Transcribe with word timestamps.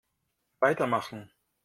Weitermachen! 0.61 1.29